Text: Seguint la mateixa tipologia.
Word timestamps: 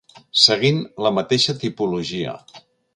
Seguint 0.43 0.79
la 1.07 1.13
mateixa 1.19 1.57
tipologia. 1.67 2.37